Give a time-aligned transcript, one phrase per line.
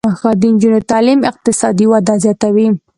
[0.39, 2.67] د نجونو تعلیم اقتصادي وده زیاتوي.